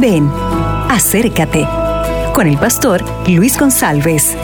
[0.00, 0.30] Ven,
[0.88, 1.66] acércate
[2.32, 4.34] con el pastor Luis González.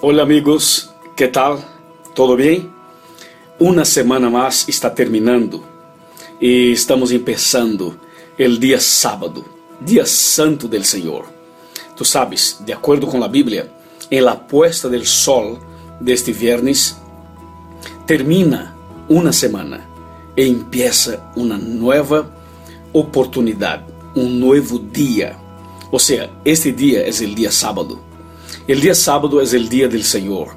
[0.00, 1.58] Hola amigos, ¿qué tal?
[2.14, 2.70] ¿Todo bien?
[3.58, 5.64] Una semana más está terminando
[6.38, 7.96] y estamos empezando
[8.38, 9.44] el día sábado,
[9.80, 11.24] día santo del Señor.
[11.96, 13.68] Tú sabes, de acuerdo con la Biblia,
[14.10, 15.58] en la puesta del sol
[15.98, 16.98] de este viernes,
[18.06, 18.75] termina
[19.08, 19.80] uma semana
[20.36, 22.30] e empieza uma nova
[22.92, 23.84] oportunidade,
[24.14, 25.36] um novo dia.
[25.90, 28.00] Ou seja, este dia é o dia sábado.
[28.68, 30.56] O dia sábado é o dia do Senhor.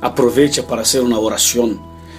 [0.00, 1.78] Aproveite para fazer uma oração.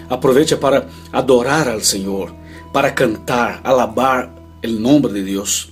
[0.10, 2.34] Aproveite para adorar ao Senhor,
[2.74, 4.32] para cantar, alabar
[4.64, 5.72] o nome de Deus.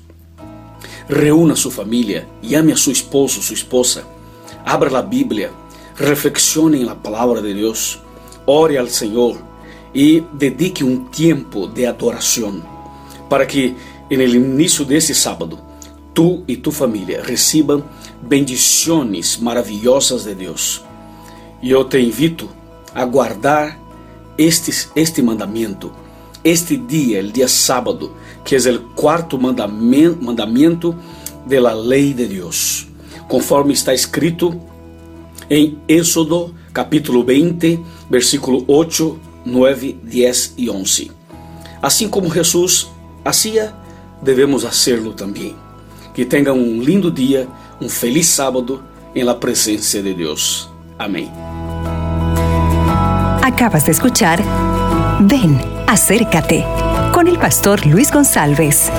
[1.10, 4.06] Reúna sua família, llame a seu esposo, sua esposa.
[4.66, 5.52] Abra a Bíblia,
[5.96, 8.00] reflexione na palavra de Deus.
[8.46, 9.47] Ore ao Senhor
[9.98, 12.62] e dedique um tempo de adoração
[13.28, 13.76] para que
[14.12, 15.58] no início desse sábado
[16.14, 17.84] tu e tu família recebam
[18.22, 20.86] bendições maravilhosas de.
[21.64, 22.48] E eu te invito
[22.94, 23.80] a guardar
[24.38, 25.92] este, este mandamento,
[26.44, 28.12] este dia, o dia sábado,
[28.46, 30.96] que é o quarto mandamento, mandamento
[31.44, 32.88] da lei de Deus,
[33.28, 34.62] conforme está escrito
[35.50, 37.80] em Êxodo capítulo 20,
[38.12, 41.12] versículo 8 9, 10 e 11.
[41.82, 42.90] Assim como Jesus
[43.24, 43.74] hacía,
[44.22, 45.56] devemos hacerlo também.
[46.14, 47.48] Que tenham um lindo dia,
[47.80, 48.84] um feliz sábado
[49.16, 50.70] em la presença de Deus.
[51.00, 51.32] Amém.
[53.42, 54.40] Acabas de escuchar
[55.22, 56.64] Ven, acércate
[57.12, 58.92] con el pastor Luis González.